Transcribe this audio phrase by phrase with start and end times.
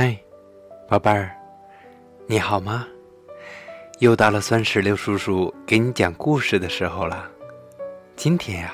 [0.00, 0.16] 嗨，
[0.86, 1.36] 宝贝儿，
[2.28, 2.86] 你好吗？
[3.98, 7.28] 又到了酸石榴叔叔给你讲故事的时候了。
[8.14, 8.72] 今天呀，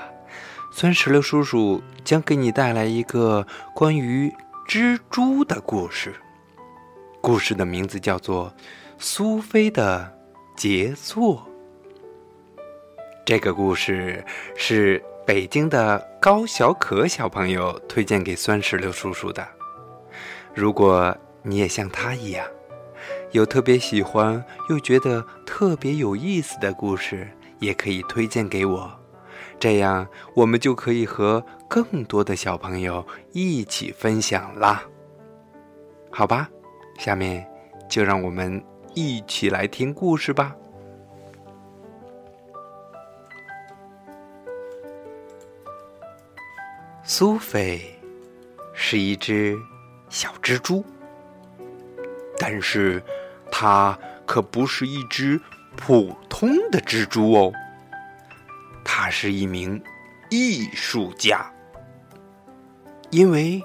[0.70, 4.30] 酸石榴叔叔将给你带来一个关于
[4.68, 6.12] 蜘蛛的故事。
[7.22, 8.50] 故事的名字叫做
[8.98, 10.14] 《苏菲的
[10.54, 11.42] 杰作》。
[13.24, 14.22] 这个故事
[14.54, 19.42] 是北京的高小可小朋友推荐给酸石榴叔叔的。
[20.54, 22.46] 如果你也像他一样，
[23.32, 28.90] 有特别喜欢又觉得特别有意思的故事，也可以推荐给我，
[29.58, 34.84] 这样我们就可以和更多的小朋友一起分享啦。
[36.10, 36.48] 好吧，
[36.98, 37.44] 下面
[37.88, 38.62] 就让我们
[38.94, 40.54] 一起来听故事吧。
[47.02, 47.80] 苏菲
[48.72, 49.58] 是一只。
[50.14, 50.84] 小蜘蛛，
[52.38, 53.02] 但是
[53.50, 55.40] 它可不是一只
[55.74, 57.52] 普通的蜘蛛哦。
[58.84, 59.82] 它是一名
[60.30, 61.44] 艺术家，
[63.10, 63.60] 因为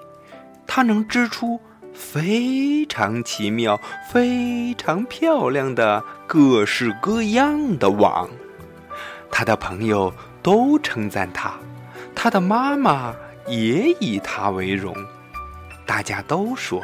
[0.66, 1.61] 它能织出
[1.94, 3.80] 非常奇妙、
[4.11, 8.27] 非常漂亮的各式各样的网。
[9.30, 10.11] 他的朋友
[10.42, 11.53] 都称赞他，
[12.16, 13.14] 他的妈妈
[13.45, 14.95] 也以他为荣。
[15.89, 16.83] 大家都说，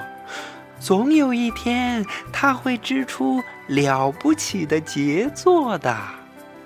[0.80, 2.04] 总有一天
[2.34, 5.96] 他会织出了不起的杰作的。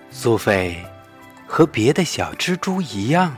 [0.09, 0.81] 苏菲
[1.45, 3.35] 和别的小蜘蛛一样，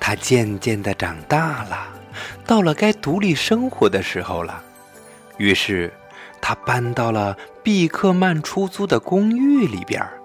[0.00, 1.86] 她渐渐的长大了，
[2.44, 4.60] 到了该独立生活的时候了。
[5.36, 5.92] 于是，
[6.40, 10.20] 他搬到了毕克曼出租的公寓里边儿。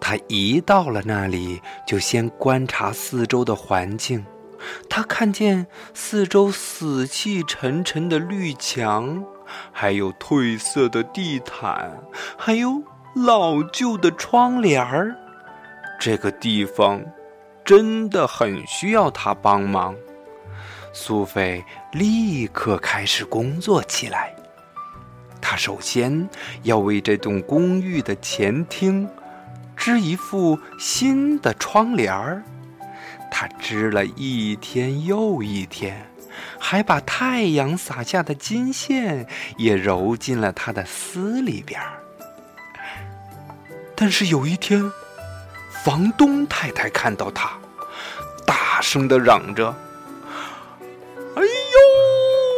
[0.00, 4.26] 她一到了那里，就先观察四周的环境。
[4.88, 9.24] 他看见四周死气沉沉的绿墙，
[9.72, 12.02] 还有褪色的地毯，
[12.36, 12.82] 还有
[13.14, 15.16] 老旧的窗帘儿。
[15.98, 17.02] 这个地方
[17.64, 19.94] 真的很需要他帮忙。
[20.92, 24.34] 苏菲立刻开始工作起来。
[25.40, 26.28] 他首先
[26.62, 29.08] 要为这栋公寓的前厅
[29.76, 32.42] 织一副新的窗帘儿。
[33.30, 36.10] 他织了一天又一天，
[36.58, 39.26] 还把太阳洒下的金线
[39.56, 41.80] 也揉进了他的丝里边
[43.94, 44.90] 但是有一天，
[45.84, 47.52] 房东太太看到他，
[48.46, 49.74] 大声的嚷着
[51.36, 51.42] ：“哎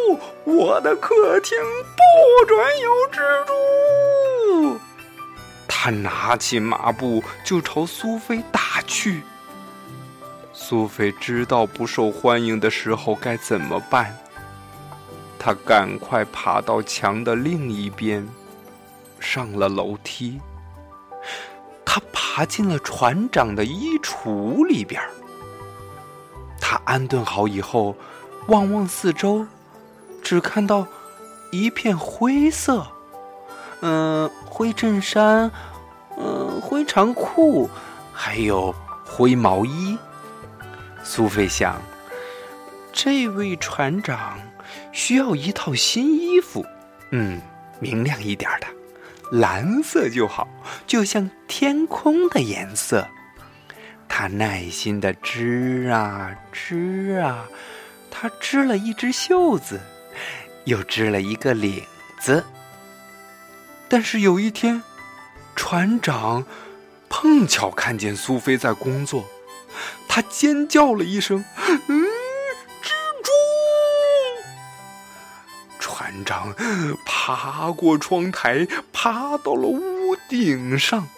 [0.07, 1.59] 呦，我的客厅
[1.97, 4.79] 不准有蜘蛛！”
[5.67, 9.23] 他拿起抹布就朝苏菲打去。
[10.65, 14.17] 苏菲知道不受欢迎的时候该怎么办。
[15.37, 18.25] 她赶快爬到墙的另一边，
[19.19, 20.41] 上了楼梯。
[21.85, 25.03] 她爬进了船长的衣橱里边。
[26.61, 27.97] 她安顿好以后，
[28.47, 29.45] 望望四周，
[30.23, 30.87] 只看到
[31.51, 32.87] 一片灰色。
[33.81, 35.51] 嗯，灰衬衫，
[36.17, 37.69] 嗯，灰长裤，
[38.13, 38.73] 还有
[39.05, 39.99] 灰毛衣。
[41.05, 41.81] 苏菲想，
[42.93, 44.39] 这位船长
[44.93, 46.65] 需要一套新衣服，
[47.11, 47.41] 嗯，
[47.81, 48.67] 明亮一点的，
[49.39, 50.49] 蓝色就好，
[50.87, 53.07] 就像天空的颜色。
[54.09, 57.47] 他耐心的织啊织啊，
[58.11, 59.81] 他织了一只袖子，
[60.67, 61.83] 又织了一个领
[62.21, 62.45] 子。
[63.89, 64.83] 但是有一天，
[65.57, 66.45] 船长
[67.09, 69.25] 碰巧看见苏菲在工作。
[70.15, 71.43] 他尖叫了一声
[71.89, 72.05] ：“嗯，
[72.83, 72.91] 蜘
[73.25, 73.31] 蛛！”
[75.81, 76.55] 船长
[77.07, 81.09] 爬过窗台，爬到了屋顶上。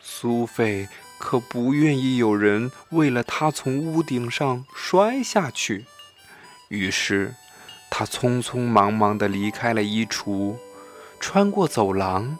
[0.00, 5.86] 苏菲可不愿意有人为了他从屋顶上摔下去，
[6.66, 7.36] 于是
[7.88, 10.56] 他匆匆忙忙的离开了衣橱，
[11.20, 12.36] 穿过走廊，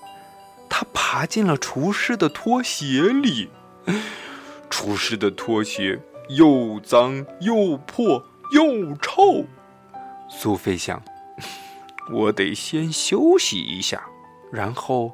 [0.68, 3.48] 他爬进了厨师的拖鞋里。
[4.70, 9.44] 厨师的拖鞋又脏又破又臭，
[10.28, 11.02] 苏菲想
[12.12, 14.02] ：“我得先休息一下，
[14.52, 15.12] 然后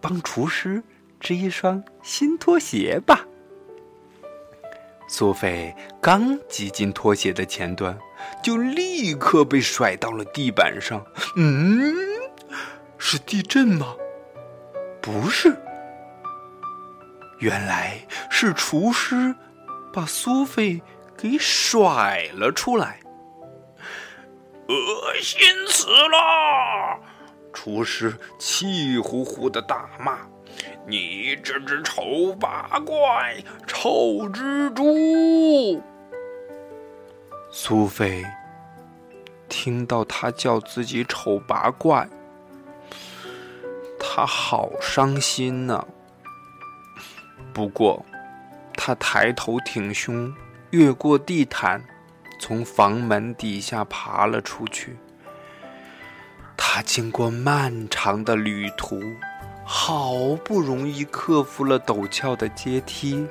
[0.00, 0.82] 帮厨师
[1.18, 3.26] 织一双新拖鞋吧。”
[5.08, 7.96] 苏菲刚挤进拖鞋的前端，
[8.42, 11.04] 就立刻被甩到了地板上。
[11.36, 11.94] 嗯，
[12.98, 13.94] 是地震吗？
[15.00, 15.56] 不是。
[17.38, 17.98] 原来
[18.30, 19.34] 是厨师
[19.92, 20.82] 把苏菲
[21.16, 23.00] 给甩了出来。
[24.68, 26.98] 恶心死了！
[27.52, 30.18] 厨师气呼呼的大骂
[30.86, 33.36] ：“你这只丑八怪，
[33.66, 35.82] 臭蜘蛛！”
[37.52, 38.24] 苏菲
[39.48, 42.08] 听到他叫自己丑八怪，
[43.98, 45.86] 他好伤心呢。
[47.56, 48.04] 不过，
[48.74, 50.30] 他抬头挺胸，
[50.72, 51.82] 越过地毯。
[52.38, 54.98] 从房门底下爬了出去。
[56.54, 59.00] 他经过漫长的旅途，
[59.64, 60.12] 好
[60.44, 63.26] 不容易克服了陡峭的阶梯，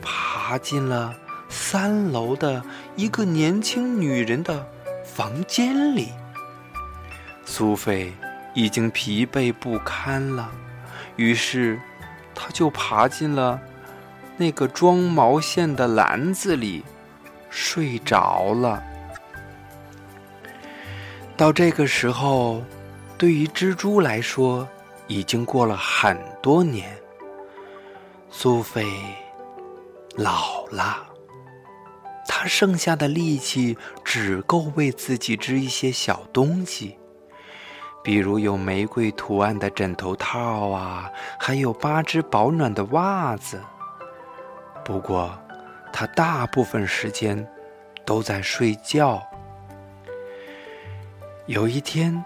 [0.00, 1.12] 爬进了
[1.48, 2.62] 三楼的
[2.94, 4.64] 一个年轻女人的
[5.04, 6.12] 房间里。
[7.44, 8.12] 苏菲
[8.54, 10.52] 已经疲惫不堪了，
[11.16, 11.80] 于是，
[12.36, 13.60] 她就爬进了
[14.36, 16.84] 那个装毛线的篮子里。
[17.48, 18.82] 睡着了。
[21.38, 22.62] 到这个时候，
[23.16, 24.68] 对于蜘蛛来说，
[25.06, 26.94] 已经过了很多年。
[28.30, 28.86] 苏菲
[30.16, 31.06] 老了，
[32.28, 36.98] 她剩下的力气只够为自己织一些小东西，
[38.06, 41.10] 比如有玫瑰图案的枕头套啊，
[41.40, 43.60] 还有八只保暖的袜子。
[44.84, 45.36] 不过，
[45.92, 47.44] 他大部分时间
[48.04, 49.20] 都在睡觉。
[51.46, 52.24] 有一天，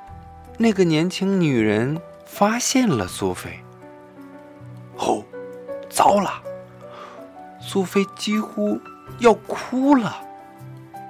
[0.59, 3.59] 那个年轻女人发现了苏菲。
[4.99, 5.25] 哦，
[5.89, 6.43] 糟了！
[7.59, 8.79] 苏菲几乎
[9.19, 10.15] 要哭了。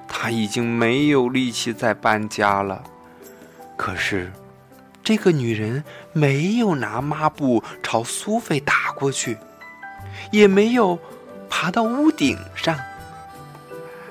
[0.06, 2.80] 她已经没有力气再搬家了。
[3.76, 4.30] 可是，
[5.10, 9.36] 这个女人没有拿抹布朝苏菲打过去，
[10.30, 10.96] 也没有。
[11.48, 12.78] 爬到屋顶上，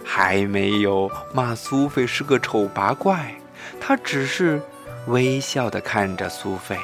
[0.04, 3.34] 还没有骂苏菲是个丑八怪，
[3.80, 4.62] 她只是
[5.08, 6.78] 微笑的看着苏菲。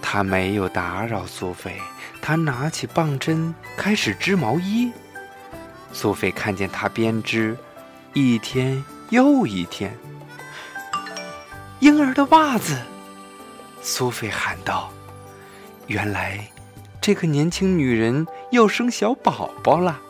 [0.00, 1.78] 他没有打扰苏菲，
[2.22, 4.90] 他拿起棒针开始织毛衣。
[5.92, 7.58] 苏菲看见他编织，
[8.14, 9.94] 一天又一天。
[11.84, 12.78] 婴儿的袜子，
[13.82, 14.90] 苏菲喊道
[15.86, 16.42] ：“原来。”
[16.98, 20.00] 这个年轻女人要生小宝宝了，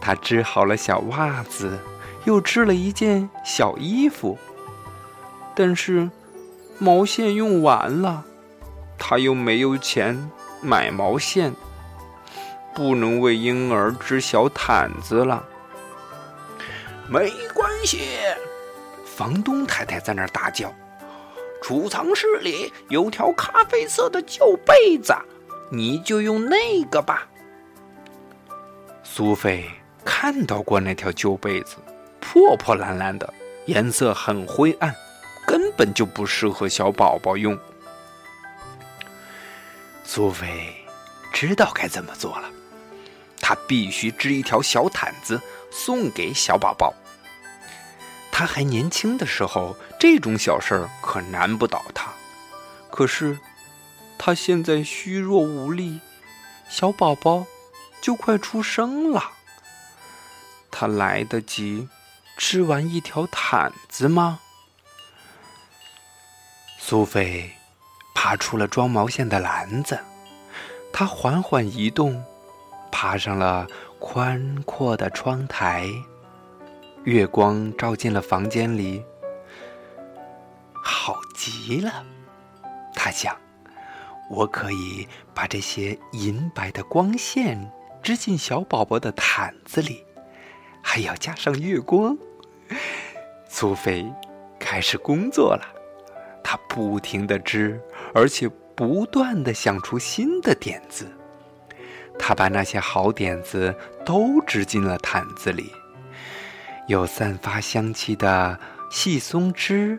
[0.00, 1.76] 她织好了小袜子，
[2.26, 4.38] 又织了一件小衣服。
[5.52, 6.08] 但是
[6.78, 8.24] 毛线用完了，
[8.96, 10.30] 她又没有钱
[10.60, 11.52] 买毛线，
[12.72, 15.44] 不能为婴儿织小毯子了。
[17.08, 18.10] 没关系，
[19.04, 20.72] 房东太太在那儿大叫
[21.66, 25.14] ：“储藏室里有条咖啡色的旧被子。”
[25.72, 27.26] 你就用那个吧。
[29.02, 29.64] 苏菲
[30.04, 31.76] 看到过那条旧被子，
[32.20, 33.32] 破破烂烂的，
[33.64, 34.94] 颜色很灰暗，
[35.46, 37.58] 根本就不适合小宝宝用。
[40.04, 40.74] 苏菲
[41.32, 42.50] 知道该怎么做了，
[43.40, 46.92] 她必须织一条小毯子送给小宝宝。
[48.36, 52.10] 他还年轻的时候，这种小事儿可难不倒他。
[52.90, 53.38] 可是。
[54.16, 56.00] 他现在虚弱无力，
[56.70, 57.44] 小宝宝
[58.00, 59.32] 就快出生了。
[60.70, 61.88] 他来得及
[62.34, 64.40] 织完一条毯子吗？
[66.78, 67.52] 苏菲
[68.14, 69.98] 爬出了装毛线的篮子，
[70.90, 72.24] 她缓缓移动，
[72.90, 73.66] 爬上了
[73.98, 75.86] 宽阔的窗台。
[77.04, 79.04] 月光照进了房间里，
[80.72, 82.04] 好极了，
[82.94, 83.36] 他想。
[84.30, 87.70] 我可以把这些银白的光线
[88.02, 90.02] 织进小宝宝的毯子里，
[90.82, 92.16] 还要加上月光。
[93.46, 94.10] 苏菲
[94.58, 95.62] 开始工作了，
[96.42, 97.78] 她不停的织，
[98.14, 101.06] 而且不断的想出新的点子。
[102.18, 103.74] 她把那些好点子
[104.06, 105.70] 都织进了毯子里，
[106.86, 108.58] 有散发香气的
[108.90, 109.98] 细松枝，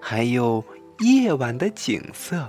[0.00, 0.64] 还有
[0.98, 2.48] 夜晚的景色。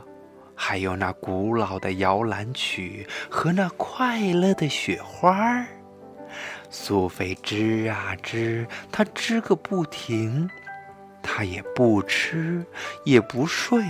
[0.58, 5.66] 还有那古老的摇篮曲和那快乐的雪花儿，
[6.70, 10.50] 苏菲织啊织，她织个不停，
[11.22, 12.66] 她也不吃
[13.04, 13.84] 也不睡，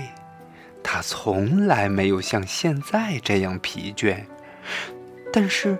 [0.81, 4.25] 她从来没有像现在这样疲倦，
[5.31, 5.77] 但是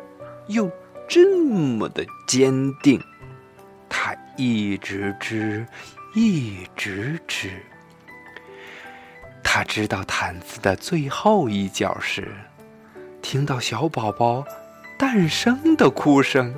[0.50, 0.70] 又
[1.10, 3.02] 这么的坚定，
[3.90, 5.66] 她一直织，
[6.14, 7.50] 一直织。
[9.48, 12.36] 他知道毯子的最后一角时，
[13.22, 14.44] 听到小宝宝
[14.98, 16.54] 诞生的哭声。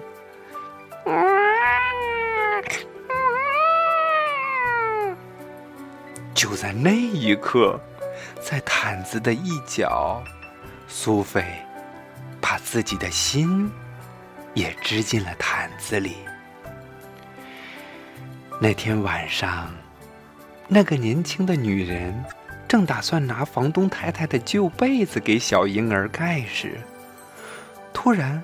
[6.34, 7.80] 就在那一刻，
[8.42, 10.24] 在毯子的一角，
[10.88, 11.44] 苏菲
[12.42, 13.70] 把自己的心
[14.56, 16.16] 也织进了毯子里。
[18.60, 19.72] 那天晚上，
[20.68, 22.26] 那个年轻的女人
[22.68, 26.80] 正打算拿房东太太的旧被子给小婴儿盖时，
[27.94, 28.44] 突然，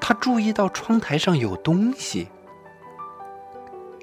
[0.00, 2.28] 她注意到窗台上有东西。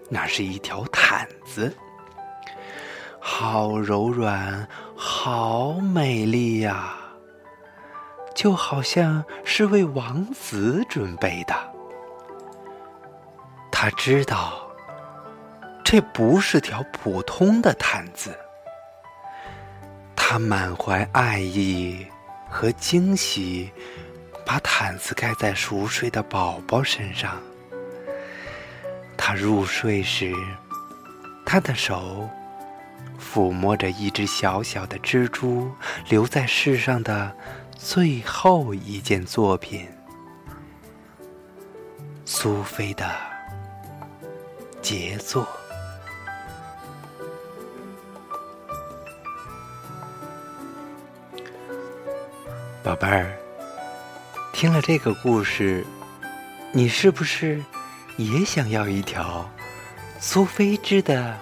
[0.09, 1.74] 那是一条毯子。
[3.19, 6.97] 好柔软，好美丽呀！
[8.35, 11.55] 就好像是为王子准备的。
[13.71, 14.64] 他知道，
[15.86, 18.36] 这不是条普通的毯子。
[20.15, 22.06] 他满怀爱意
[22.50, 23.72] 和惊喜，
[24.44, 27.39] 把毯子盖在熟睡的宝宝身上。
[29.15, 30.34] 他入睡时，
[31.46, 32.27] 他的手。
[33.18, 35.72] 抚摸着一只小小的蜘蛛
[36.10, 37.34] 留在世上的
[37.75, 39.88] 最后一件作品——
[42.25, 43.10] 苏菲的
[44.82, 45.48] 杰作。
[52.86, 53.36] 宝贝儿，
[54.54, 55.84] 听了这个故事，
[56.72, 57.60] 你是不是
[58.15, 59.50] 也想要一条
[60.20, 61.36] 苏菲织的？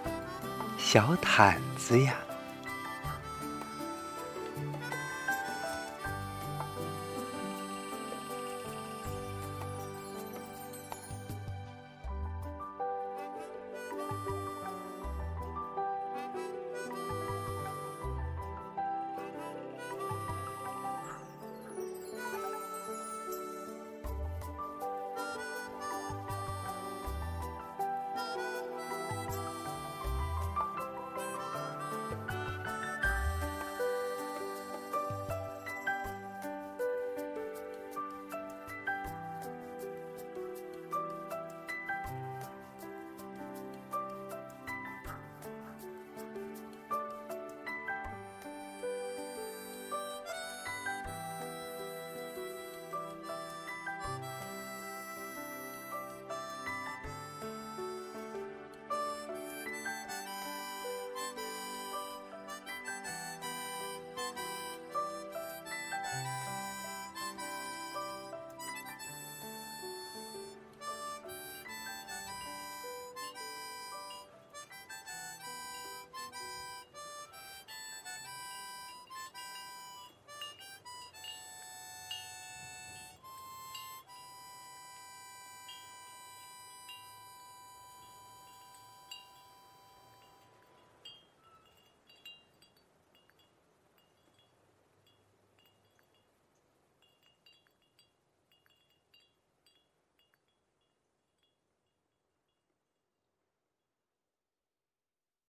[0.78, 2.16] 小毯子呀。